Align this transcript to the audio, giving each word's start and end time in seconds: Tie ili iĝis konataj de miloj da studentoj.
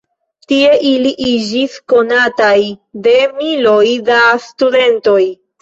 Tie 0.51 0.69
ili 0.91 1.11
iĝis 1.31 1.75
konataj 1.93 2.55
de 3.09 3.15
miloj 3.37 3.87
da 4.11 4.19
studentoj. 4.51 5.23